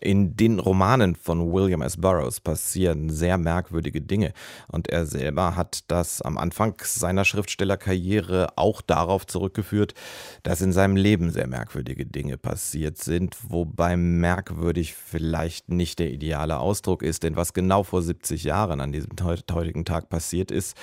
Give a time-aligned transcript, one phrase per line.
[0.00, 1.96] in den Romanen von William S.
[1.96, 4.32] Burroughs passieren sehr merkwürdige Dinge
[4.68, 9.94] und er selber hat das am Anfang seiner Schriftstellerkarriere auch darauf zurückgeführt,
[10.42, 16.58] dass in seinem Leben sehr merkwürdige Dinge passiert sind, wobei merkwürdig vielleicht nicht der ideale
[16.58, 19.10] Ausdruck ist, denn was genau vor 70 Jahren an diesem
[19.52, 20.76] heutigen Tag passiert ist,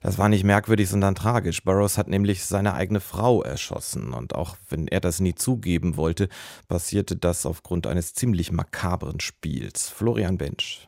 [0.00, 1.64] das war nicht merkwürdig, sondern tragisch.
[1.64, 6.28] Burroughs hat nämlich seine eigene Frau erschossen und auch wenn er das nie zugeben wollte,
[6.68, 9.88] passierte das aufgrund eines ziemlich makabren Spiels.
[9.88, 10.86] Florian Bench.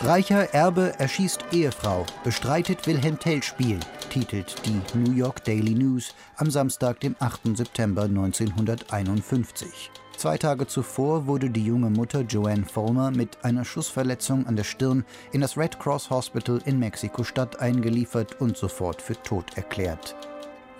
[0.00, 3.78] Reicher Erbe erschießt Ehefrau, bestreitet Wilhelm Tell Spiel,
[4.10, 7.56] titelt die New York Daily News am Samstag, dem 8.
[7.56, 9.92] September 1951.
[10.16, 15.04] Zwei Tage zuvor wurde die junge Mutter Joanne Fulmer mit einer Schussverletzung an der Stirn
[15.30, 20.16] in das Red Cross Hospital in Mexiko-Stadt eingeliefert und sofort für tot erklärt.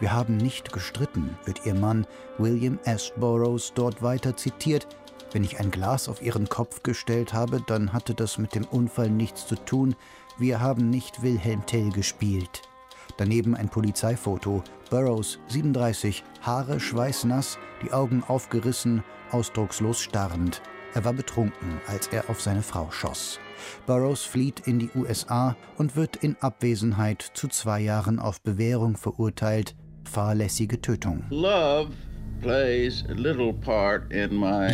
[0.02, 3.12] Wir haben nicht gestritten, wird ihr Mann William S.
[3.20, 4.88] Burroughs dort weiter zitiert.
[5.30, 9.10] Wenn ich ein Glas auf ihren Kopf gestellt habe, dann hatte das mit dem Unfall
[9.10, 9.94] nichts zu tun.
[10.38, 12.62] Wir haben nicht Wilhelm Tell gespielt.
[13.16, 14.64] Daneben ein Polizeifoto.
[14.90, 20.62] Burroughs, 37, Haare schweißnass, die Augen aufgerissen, ausdruckslos starrend.
[20.94, 23.38] Er war betrunken, als er auf seine Frau schoss.
[23.86, 29.76] Burroughs flieht in die USA und wird in Abwesenheit zu zwei Jahren auf Bewährung verurteilt
[30.04, 31.24] fahrlässige Tötung.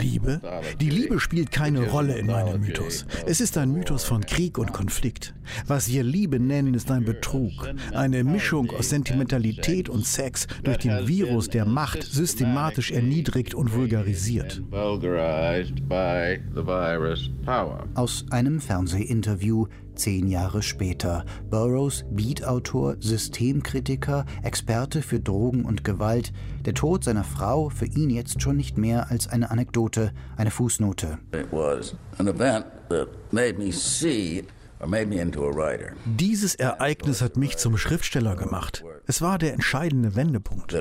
[0.01, 0.41] Liebe.
[0.81, 3.07] Die Liebe spielt keine Rolle in meinem Mythos.
[3.27, 5.35] Es ist ein Mythos von Krieg und Konflikt.
[5.67, 7.69] Was wir Liebe nennen, ist ein Betrug.
[7.93, 14.63] Eine Mischung aus Sentimentalität und Sex durch den Virus der Macht systematisch erniedrigt und vulgarisiert.
[17.95, 19.67] Aus einem Fernsehinterview
[19.99, 21.25] Zehn Jahre später.
[21.51, 26.33] Burroughs, Beatautor, Systemkritiker, Experte für Drogen und Gewalt.
[26.65, 31.19] Der Tod seiner Frau für ihn jetzt schon nicht mehr als eine Anekdote, eine Fußnote.
[36.05, 38.85] Dieses Ereignis hat mich zum Schriftsteller gemacht.
[39.07, 40.73] Es war der entscheidende Wendepunkt.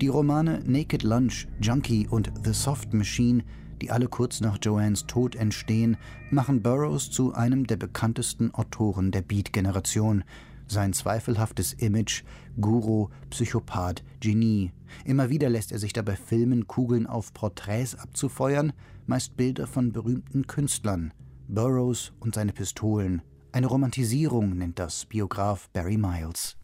[0.00, 3.44] Die Romane Naked Lunch, Junkie und The Soft Machine
[3.80, 5.96] die alle kurz nach Joannes Tod entstehen,
[6.30, 10.24] machen Burroughs zu einem der bekanntesten Autoren der Beat-Generation.
[10.68, 12.24] Sein zweifelhaftes Image,
[12.60, 14.72] Guru, Psychopath, Genie.
[15.04, 18.72] Immer wieder lässt er sich dabei filmen, Kugeln auf Porträts abzufeuern,
[19.06, 21.14] meist Bilder von berühmten Künstlern.
[21.48, 23.22] Burroughs und seine Pistolen.
[23.52, 26.57] Eine Romantisierung nennt das Biograf Barry Miles.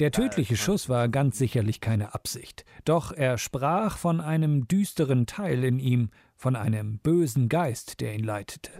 [0.00, 2.64] Der tödliche Schuss war ganz sicherlich keine Absicht.
[2.84, 8.24] Doch er sprach von einem düsteren Teil in ihm, von einem bösen Geist, der ihn
[8.24, 8.70] leitete.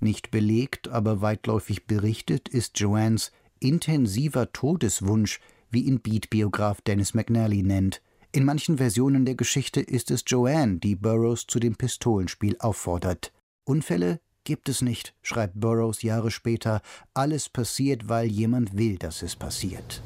[0.00, 8.00] Nicht belegt, aber weitläufig berichtet ist Joannes intensiver Todeswunsch, wie ihn Beat-Biograf Dennis McNally nennt.
[8.32, 13.32] In manchen Versionen der Geschichte ist es Joanne, die Burroughs zu dem Pistolenspiel auffordert.
[13.64, 16.80] Unfälle gibt es nicht, schreibt Burroughs Jahre später.
[17.12, 20.00] Alles passiert, weil jemand will, dass es passiert.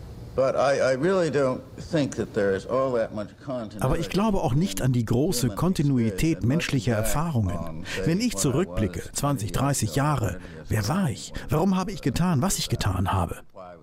[3.80, 7.84] Aber ich glaube auch nicht an die große Kontinuität menschlicher Erfahrungen.
[8.04, 10.38] Wenn ich zurückblicke, 20, 30 Jahre,
[10.68, 11.32] wer war ich?
[11.48, 13.38] Warum habe ich getan, was ich getan habe?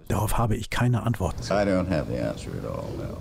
[0.07, 1.35] Darauf habe ich keine Antwort.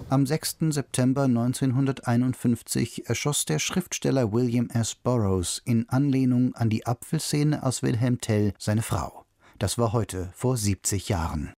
[0.09, 0.57] Am 6.
[0.71, 4.95] September 1951 erschoss der Schriftsteller William S.
[4.95, 9.25] Burroughs in Anlehnung an die Apfelszene aus Wilhelm Tell seine Frau.
[9.59, 11.53] Das war heute vor 70 Jahren.